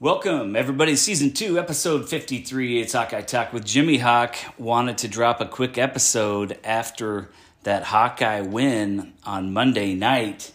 [0.00, 0.94] Welcome, everybody.
[0.94, 2.80] Season 2, episode 53.
[2.80, 4.36] It's Hawkeye Talk with Jimmy Hawk.
[4.56, 7.30] Wanted to drop a quick episode after
[7.64, 10.52] that Hawkeye win on Monday night,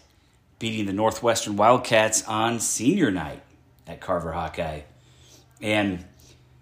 [0.58, 3.42] beating the Northwestern Wildcats on senior night
[3.86, 4.80] at Carver Hawkeye.
[5.60, 6.06] And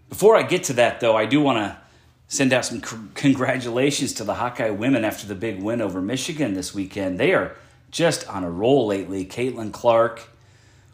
[0.09, 1.79] before I get to that, though, I do want to
[2.27, 6.55] send out some c- congratulations to the Hawkeye women after the big win over Michigan
[6.55, 7.21] this weekend.
[7.21, 7.55] They are
[7.93, 9.25] just on a roll lately.
[9.25, 10.31] Caitlin Clark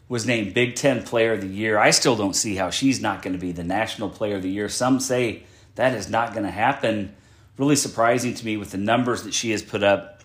[0.09, 1.77] was named Big Ten Player of the Year.
[1.77, 4.49] I still don't see how she's not going to be the National Player of the
[4.49, 4.67] Year.
[4.67, 5.43] Some say
[5.75, 7.15] that is not going to happen.
[7.57, 10.21] Really surprising to me with the numbers that she has put up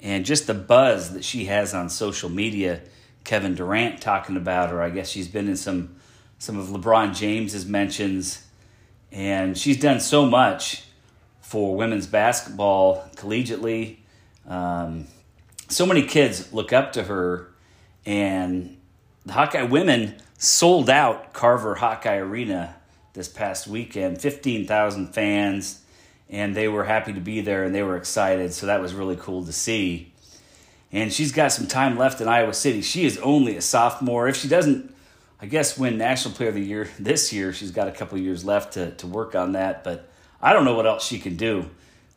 [0.00, 2.80] and just the buzz that she has on social media.
[3.24, 4.80] Kevin Durant talking about her.
[4.80, 5.96] I guess she's been in some
[6.38, 8.46] some of LeBron James's mentions,
[9.10, 10.84] and she's done so much
[11.40, 13.96] for women's basketball collegiately.
[14.46, 15.06] Um,
[15.68, 17.48] so many kids look up to her,
[18.04, 18.73] and
[19.24, 22.76] the Hawkeye women sold out Carver Hawkeye Arena
[23.14, 25.80] this past weekend 15,000 fans,
[26.28, 28.52] and they were happy to be there and they were excited.
[28.52, 30.12] So that was really cool to see.
[30.92, 32.82] And she's got some time left in Iowa City.
[32.82, 34.28] She is only a sophomore.
[34.28, 34.94] If she doesn't,
[35.40, 38.44] I guess, win National Player of the Year this year, she's got a couple years
[38.44, 39.82] left to, to work on that.
[39.82, 40.08] But
[40.40, 41.68] I don't know what else she can do.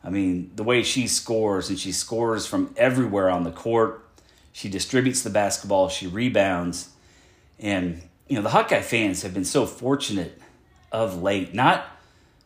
[0.04, 4.04] I mean, the way she scores, and she scores from everywhere on the court.
[4.52, 6.90] She distributes the basketball, she rebounds
[7.58, 10.40] and you know, the Hawkeye fans have been so fortunate
[10.92, 11.86] of late, not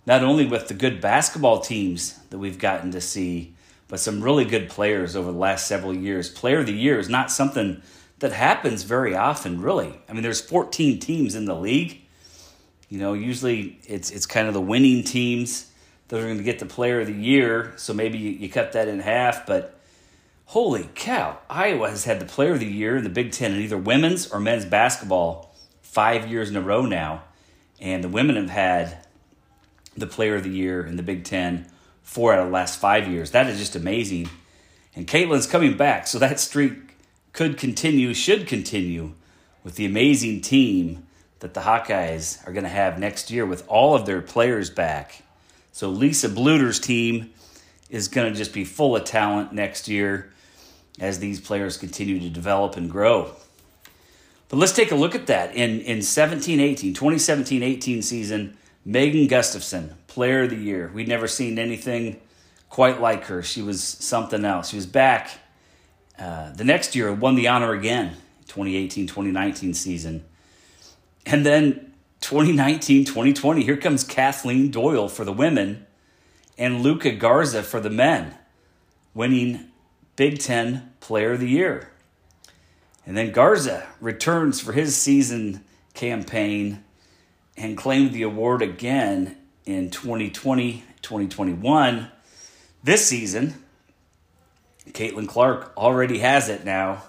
[0.06, 3.54] not only with the good basketball teams that we've gotten to see,
[3.86, 6.28] but some really good players over the last several years.
[6.28, 7.82] Player of the year is not something
[8.18, 10.00] that happens very often, really.
[10.08, 12.00] I mean, there's 14 teams in the league.
[12.88, 15.70] You know, usually it's it's kind of the winning teams
[16.08, 17.72] that are going to get the player of the year.
[17.76, 19.80] So maybe you, you cut that in half, but
[20.52, 23.60] holy cow, Iowa has had the player of the year in the Big Ten in
[23.62, 27.22] either women's or men's basketball five years in a row now.
[27.80, 29.06] And the women have had
[29.96, 31.68] the player of the year in the Big Ten
[32.02, 33.30] four out of the last five years.
[33.30, 34.28] That is just amazing.
[34.94, 36.96] And Caitlin's coming back, so that streak
[37.32, 39.14] could continue, should continue
[39.64, 41.06] with the amazing team
[41.38, 45.22] that the Hawkeyes are going to have next year with all of their players back.
[45.72, 47.32] So Lisa Bluder's team
[47.88, 50.28] is going to just be full of talent next year
[51.00, 53.32] as these players continue to develop and grow.
[54.48, 55.54] But let's take a look at that.
[55.54, 60.90] In, in 17 18, 2017 18 season, Megan Gustafson, player of the year.
[60.92, 62.20] We'd never seen anything
[62.68, 63.42] quite like her.
[63.42, 64.68] She was something else.
[64.68, 65.30] She was back
[66.18, 68.16] uh, the next year, won the honor again,
[68.46, 70.24] 2018 2019 season.
[71.24, 75.86] And then 2019 2020, here comes Kathleen Doyle for the women
[76.58, 78.34] and Luka Garza for the men,
[79.14, 79.71] winning
[80.16, 81.90] Big Ten Player of the Year.
[83.06, 85.64] And then Garza returns for his season
[85.94, 86.84] campaign
[87.56, 92.08] and claimed the award again in 2020 2021.
[92.84, 93.54] This season,
[94.90, 97.02] Caitlin Clark already has it now.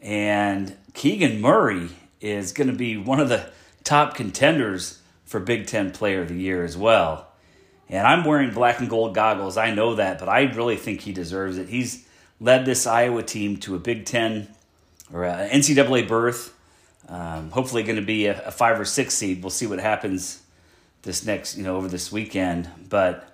[0.00, 1.88] And Keegan Murray
[2.20, 3.50] is going to be one of the
[3.82, 7.31] top contenders for Big Ten Player of the Year as well.
[7.92, 9.58] And I'm wearing black and gold goggles.
[9.58, 11.68] I know that, but I really think he deserves it.
[11.68, 12.08] He's
[12.40, 14.48] led this Iowa team to a Big Ten
[15.12, 16.54] or an NCAA berth.
[17.06, 19.42] Um, hopefully, going to be a, a, five or six seed.
[19.42, 20.42] We'll see what happens
[21.02, 22.70] this next, you know, over this weekend.
[22.88, 23.28] But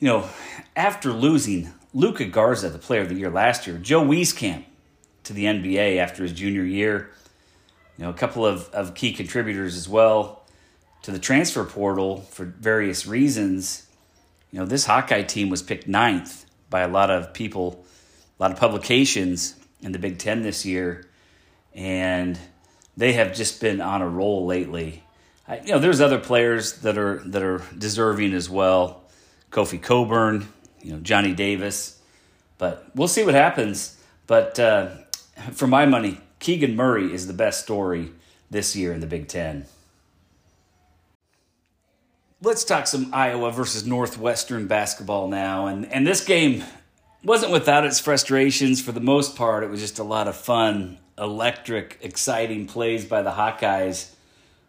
[0.00, 0.28] you know,
[0.74, 4.64] after losing Luka Garza, the Player of the Year last year, Joe Wieskamp
[5.22, 7.10] to the NBA after his junior year,
[7.96, 10.41] you know, a couple of, of key contributors as well
[11.02, 13.86] to the transfer portal for various reasons,
[14.50, 17.84] you know, this Hawkeye team was picked ninth by a lot of people,
[18.38, 21.08] a lot of publications in the Big Ten this year,
[21.74, 22.38] and
[22.96, 25.02] they have just been on a roll lately.
[25.48, 29.02] I, you know, there's other players that are that are deserving as well.
[29.50, 30.48] Kofi Cockburn,
[30.82, 32.00] you know, Johnny Davis,
[32.58, 33.98] but we'll see what happens.
[34.26, 34.90] But uh,
[35.52, 38.12] for my money, Keegan Murray is the best story
[38.50, 39.66] this year in the Big Ten.
[42.44, 45.68] Let's talk some Iowa versus Northwestern basketball now.
[45.68, 46.64] And, and this game
[47.22, 49.62] wasn't without its frustrations for the most part.
[49.62, 54.10] It was just a lot of fun, electric, exciting plays by the Hawkeyes.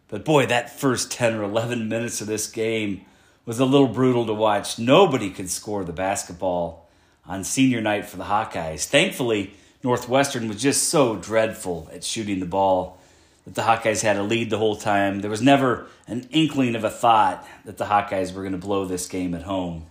[0.06, 3.06] But boy, that first 10 or 11 minutes of this game
[3.44, 4.78] was a little brutal to watch.
[4.78, 6.88] Nobody could score the basketball
[7.26, 8.86] on senior night for the Hawkeyes.
[8.86, 13.00] Thankfully, Northwestern was just so dreadful at shooting the ball
[13.44, 15.20] that the Hawkeyes had a lead the whole time.
[15.20, 18.84] There was never an inkling of a thought that the Hawkeyes were going to blow
[18.84, 19.86] this game at home.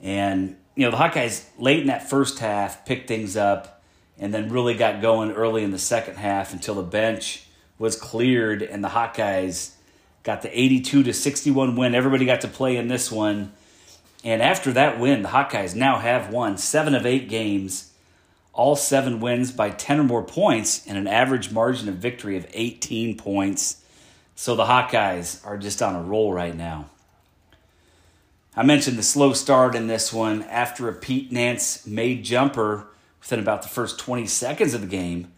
[0.00, 3.82] And, you know, the Hawkeyes late in that first half picked things up
[4.18, 7.46] and then really got going early in the second half until the bench
[7.78, 9.72] was cleared, and the Hawkeyes
[10.22, 11.94] got the 82 to 61 win.
[11.94, 13.52] Everybody got to play in this one.
[14.22, 17.92] And after that win, the Hawkeyes now have won seven of eight games,
[18.54, 22.46] all seven wins by 10 or more points, and an average margin of victory of
[22.54, 23.82] 18 points.
[24.36, 26.86] So the Hawkeyes are just on a roll right now.
[28.56, 32.86] I mentioned the slow start in this one after a Pete Nance made jumper
[33.20, 35.32] within about the first 20 seconds of the game.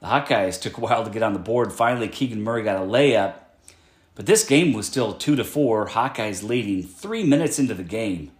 [0.00, 1.72] The Hawkeyes took a while to get on the board.
[1.72, 3.34] Finally, Keegan Murray got a layup.
[4.14, 8.32] But this game was still 2 to 4, Hawkeyes leading 3 minutes into the game.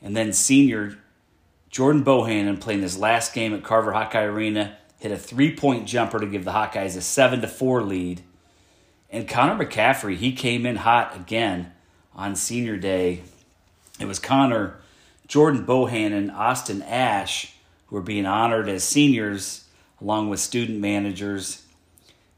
[0.00, 0.98] And then senior
[1.72, 6.26] Jordan Bohannon playing his last game at Carver Hawkeye Arena hit a three-point jumper to
[6.26, 8.20] give the Hawkeyes a 7 to 4 lead.
[9.10, 11.72] And Connor McCaffrey, he came in hot again
[12.14, 13.22] on senior day.
[13.98, 14.76] It was Connor,
[15.26, 17.54] Jordan Bohannon, Austin Ash
[17.86, 19.64] who were being honored as seniors
[19.98, 21.64] along with student managers.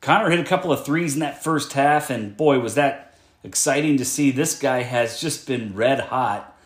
[0.01, 3.97] Connor hit a couple of threes in that first half, and boy, was that exciting
[3.97, 4.31] to see.
[4.31, 6.57] This guy has just been red hot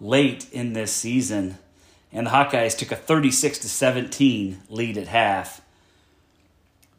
[0.00, 1.58] late in this season.
[2.12, 5.62] And the Hawkeyes took a 36 to 17 lead at half.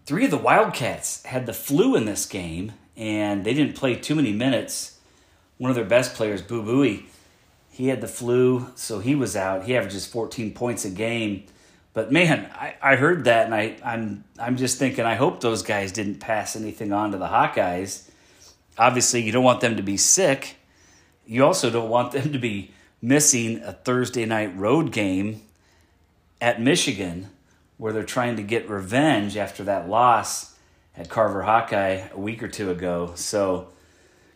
[0.06, 4.16] Three of the Wildcats had the flu in this game, and they didn't play too
[4.16, 5.00] many minutes.
[5.58, 7.06] One of their best players, Boo Buie,
[7.74, 9.64] he had the flu, so he was out.
[9.64, 11.46] He averages 14 points a game.
[11.94, 15.06] But man, I, I heard that, and I, I'm I'm just thinking.
[15.06, 18.10] I hope those guys didn't pass anything on to the Hawkeyes.
[18.78, 20.58] Obviously, you don't want them to be sick.
[21.26, 22.72] You also don't want them to be
[23.04, 25.42] missing a Thursday night road game
[26.40, 27.30] at Michigan
[27.76, 30.56] where they're trying to get revenge after that loss
[30.96, 33.12] at Carver Hawkeye a week or two ago.
[33.16, 33.68] So,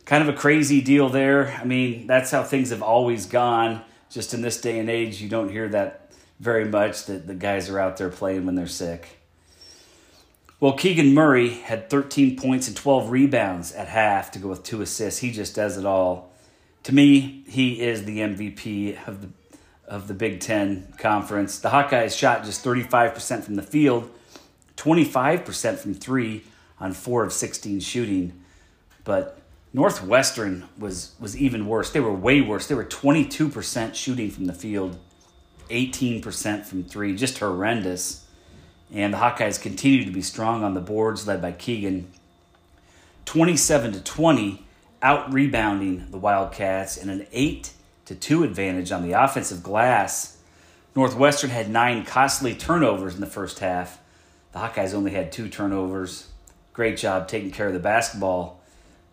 [0.04, 1.56] kind of a crazy deal there.
[1.58, 3.82] I mean, that's how things have always gone.
[4.10, 7.70] Just in this day and age, you don't hear that very much that the guys
[7.70, 9.18] are out there playing when they're sick.
[10.60, 14.82] Well, Keegan Murray had 13 points and 12 rebounds at half to go with two
[14.82, 15.20] assists.
[15.20, 16.32] He just does it all.
[16.84, 19.28] To me, he is the MVP of the
[19.88, 21.58] of the Big Ten Conference.
[21.58, 24.10] The Hawkeyes shot just 35% from the field,
[24.76, 26.44] 25% from three
[26.78, 28.44] on four of 16 shooting.
[29.04, 29.40] But
[29.72, 31.90] Northwestern was, was even worse.
[31.90, 32.66] They were way worse.
[32.66, 34.98] They were 22% shooting from the field,
[35.70, 37.16] 18% from three.
[37.16, 38.26] Just horrendous.
[38.92, 42.10] And the Hawkeyes continued to be strong on the boards, led by Keegan.
[43.24, 44.66] 27 to 20,
[45.02, 47.72] out rebounding the Wildcats, and an 8
[48.06, 50.38] to two advantage on the offensive glass.
[50.96, 54.00] Northwestern had nine costly turnovers in the first half.
[54.52, 56.28] The Hawkeyes only had two turnovers.
[56.72, 58.60] Great job taking care of the basketball.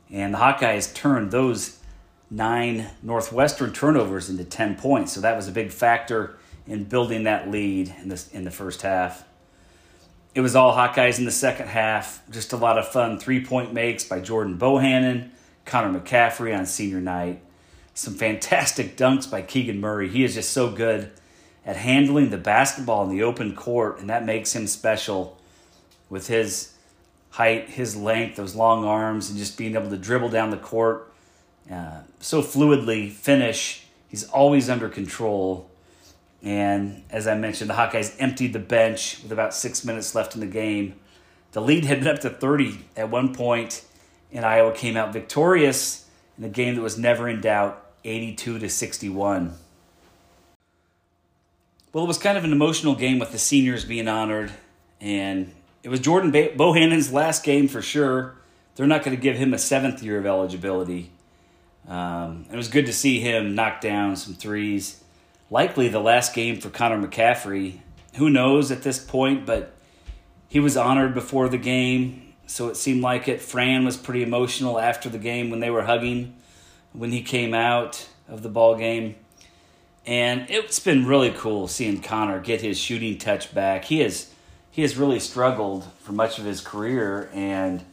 [0.09, 1.79] And the Hawkeyes turned those
[2.29, 5.13] nine Northwestern turnovers into 10 points.
[5.13, 6.37] So that was a big factor
[6.67, 9.23] in building that lead in the, in the first half.
[10.33, 12.21] It was all Hawkeyes in the second half.
[12.29, 15.29] Just a lot of fun three point makes by Jordan Bohannon,
[15.65, 17.41] Connor McCaffrey on senior night
[17.93, 20.07] some fantastic dunks by Keegan Murray.
[20.09, 21.11] He is just so good
[21.65, 25.39] at handling the basketball in the open court, and that makes him special
[26.09, 26.73] with his
[27.31, 31.11] height, his length, those long arms, and just being able to dribble down the court
[31.71, 33.85] uh, so fluidly, finish.
[34.07, 35.69] He's always under control.
[36.43, 40.41] And as I mentioned, the Hawkeyes emptied the bench with about six minutes left in
[40.41, 40.95] the game.
[41.53, 43.83] The lead had been up to 30 at one point,
[44.35, 46.05] and Iowa came out victorious
[46.37, 49.57] in a game that was never in doubt 82 to 61.
[51.93, 54.51] Well, it was kind of an emotional game with the seniors being honored,
[54.99, 58.35] and it was Jordan Bohannon's last game for sure.
[58.75, 61.11] They're not going to give him a seventh year of eligibility.
[61.87, 65.01] Um, it was good to see him knock down some threes.
[65.49, 67.79] Likely the last game for Connor McCaffrey.
[68.15, 69.73] Who knows at this point, but
[70.49, 73.41] he was honored before the game, so it seemed like it.
[73.41, 76.35] Fran was pretty emotional after the game when they were hugging
[76.93, 79.15] when he came out of the ball game.
[80.05, 83.85] And it's been really cool seeing Connor get his shooting touch back.
[83.85, 84.31] He has
[84.69, 87.83] he has really struggled for much of his career, and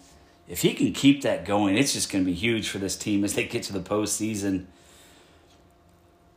[0.49, 3.23] if he can keep that going, it's just going to be huge for this team
[3.23, 4.67] as they get to the postseason.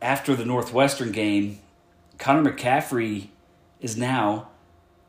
[0.00, 1.58] After the Northwestern game,
[2.18, 3.28] Connor McCaffrey
[3.80, 4.48] is now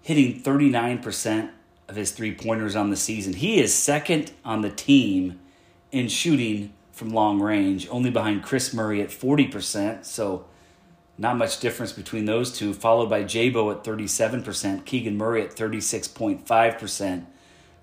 [0.02, 1.52] hitting 39%
[1.88, 3.34] of his three pointers on the season.
[3.34, 5.40] He is second on the team
[5.92, 10.04] in shooting from long range, only behind Kris Murray at 40%.
[10.06, 10.46] So
[11.18, 17.26] not much difference between those two, followed by Jabo at 37%, Keegan Murray at 36.5%.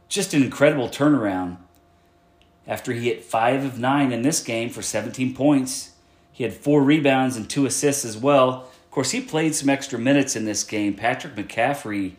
[0.09, 1.57] Just an incredible turnaround.
[2.67, 5.93] After he hit 5 of 9 in this game for 17 points,
[6.33, 8.69] he had 4 rebounds and 2 assists as well.
[8.85, 10.95] Of course, he played some extra minutes in this game.
[10.95, 12.15] Patrick McCaffrey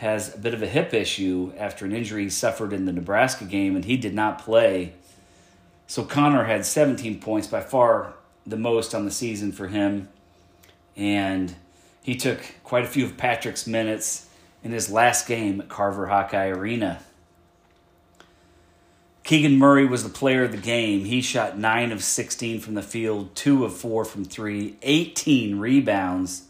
[0.00, 3.44] has a bit of a hip issue after an injury he suffered in the Nebraska
[3.44, 4.94] game, and he did not play.
[5.86, 8.14] So Connor had 17 points, by far
[8.46, 10.08] the most on the season for him.
[10.96, 11.54] And
[12.02, 14.26] he took quite a few of Patrick's minutes
[14.64, 17.00] in his last game at Carver Hawkeye Arena.
[19.22, 21.04] Keegan Murray was the player of the game.
[21.04, 26.44] He shot 9 of 16 from the field, 2 of 4 from 3, 18 rebounds,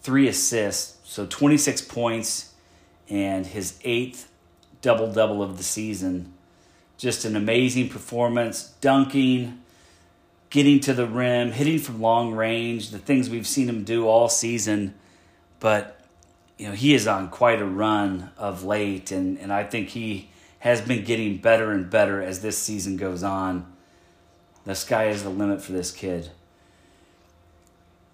[0.00, 2.47] 3 assists, so 26 points,
[3.10, 4.30] and his eighth
[4.82, 6.32] double double of the season.
[6.96, 9.60] Just an amazing performance, dunking,
[10.50, 14.28] getting to the rim, hitting from long range, the things we've seen him do all
[14.28, 14.94] season.
[15.60, 16.00] But,
[16.56, 20.30] you know, he is on quite a run of late, and, and I think he
[20.60, 23.72] has been getting better and better as this season goes on.
[24.64, 26.30] The sky is the limit for this kid.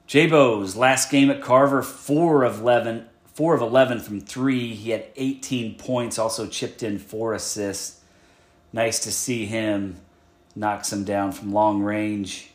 [0.06, 4.74] Jaybo's last game at Carver, four of eleven, four of eleven from three.
[4.74, 8.00] He had 18 points, also chipped in four assists.
[8.72, 9.96] Nice to see him
[10.56, 12.50] knock some down from long range.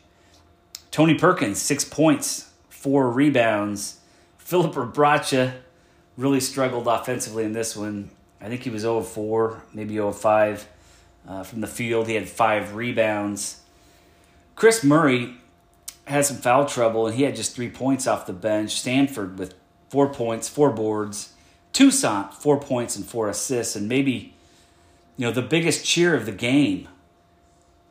[0.90, 4.00] Tony Perkins, six points, four rebounds.
[4.38, 5.52] Filip Rebraca
[6.16, 8.10] really struggled offensively in this one.
[8.40, 10.68] I think he was 0 4, maybe 0 5
[11.28, 12.08] uh, from the field.
[12.08, 13.60] He had five rebounds.
[14.56, 15.34] Kris Murray
[16.06, 18.82] had some foul trouble, and he had just three points off the bench.
[18.82, 19.54] Sandfort with
[19.90, 21.34] four points, four boards.
[21.72, 23.76] Toussaint, four points and four assists.
[23.76, 24.34] And maybe,
[25.16, 26.88] you know, the biggest cheer of the game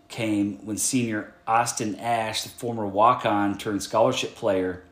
[0.08, 4.84] came when senior Austin Ash, the former walk on turned scholarship player,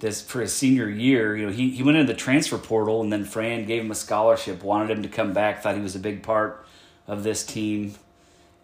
[0.00, 3.12] this for his senior year, you know, he, he went into the transfer portal and
[3.12, 6.00] then Fran gave him a scholarship, wanted him to come back, thought he was a
[6.00, 6.66] big part
[7.06, 7.94] of this team.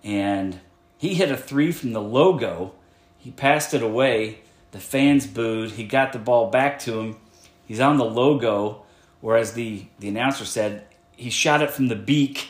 [0.02, 0.58] And
[0.98, 2.74] he hit a three from the logo.
[3.18, 4.40] He passed it away.
[4.72, 5.72] The fans booed.
[5.72, 7.16] He got the ball back to him.
[7.66, 8.82] He's on the logo,
[9.20, 12.48] whereas the, the announcer said he shot it from the beak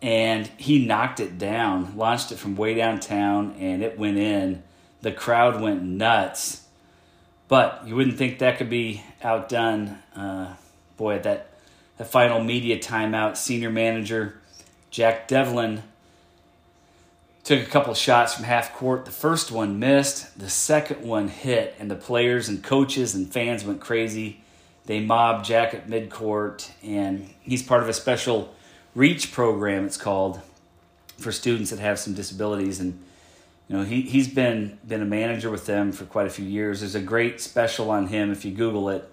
[0.00, 4.62] and he knocked it down, launched it from way downtown, and it went in.
[5.00, 6.64] The crowd went nuts
[7.48, 9.98] but you wouldn't think that could be outdone.
[10.16, 10.54] Uh,
[10.96, 11.50] boy, at that,
[11.98, 14.40] the final media timeout, senior manager
[14.90, 15.82] Jack Devlin
[17.44, 19.04] took a couple shots from half court.
[19.04, 23.64] The first one missed, the second one hit, and the players and coaches and fans
[23.64, 24.40] went crazy.
[24.86, 28.54] They mobbed Jack at midcourt, and he's part of a special
[28.94, 30.40] reach program, it's called,
[31.18, 32.80] for students that have some disabilities.
[32.80, 33.02] And
[33.68, 36.80] you know he he's been been a manager with them for quite a few years.
[36.80, 39.10] There's a great special on him if you Google it,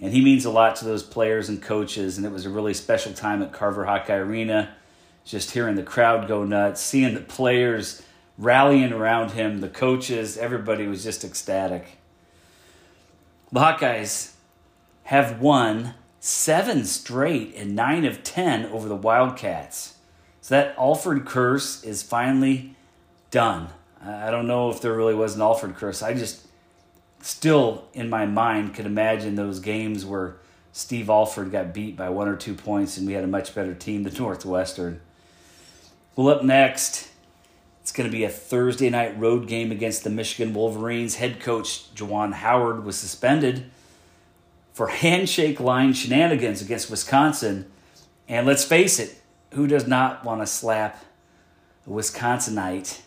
[0.00, 2.16] and he means a lot to those players and coaches.
[2.16, 4.74] And it was a really special time at Carver Hawkeye Arena,
[5.24, 8.02] just hearing the crowd go nuts, seeing the players
[8.38, 11.98] rallying around him, the coaches, everybody was just ecstatic.
[13.52, 14.32] The Hawkeyes
[15.04, 19.96] have won seven straight and nine of ten over the Wildcats.
[20.40, 22.74] So that Alford curse is finally
[23.30, 23.68] done.
[24.02, 26.02] I don't know if there really was an Alford curse.
[26.02, 26.46] I just
[27.20, 30.36] still in my mind could imagine those games where
[30.72, 33.74] Steve Alford got beat by one or two points and we had a much better
[33.74, 35.00] team than Northwestern.
[36.20, 37.08] Well, up next,
[37.80, 41.14] it's going to be a Thursday night road game against the Michigan Wolverines.
[41.14, 43.70] Head coach Juwan Howard was suspended
[44.74, 47.72] for handshake line shenanigans against Wisconsin.
[48.28, 49.18] And let's face it,
[49.54, 51.02] who does not want to slap
[51.86, 53.00] a Wisconsinite?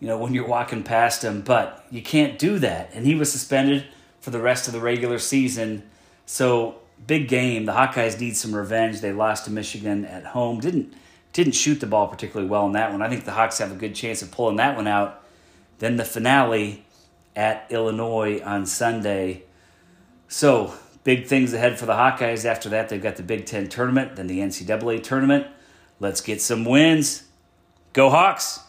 [0.00, 2.88] you know, when you're walking past him, but you can't do that.
[2.94, 3.84] And he was suspended
[4.18, 5.82] for the rest of the regular season.
[6.24, 7.66] So big game.
[7.66, 9.02] The Hawkeyes need some revenge.
[9.02, 10.58] They lost to Michigan at home.
[10.58, 10.94] Didn't
[11.32, 13.02] didn't shoot the ball particularly well in that one.
[13.02, 15.22] I think the Hawks have a good chance of pulling that one out.
[15.78, 16.84] Then the finale
[17.36, 19.44] at Illinois on Sunday.
[20.28, 22.44] So big things ahead for the Hawkeyes.
[22.44, 25.46] After that, they've got the Big Ten tournament, then the NCAA tournament.
[25.98, 27.24] Let's get some wins.
[27.92, 28.60] Go Hawks!